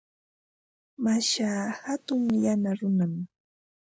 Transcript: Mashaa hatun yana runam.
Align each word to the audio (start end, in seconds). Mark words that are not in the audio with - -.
Mashaa 1.03 1.63
hatun 1.83 2.21
yana 2.43 2.69
runam. 2.79 3.13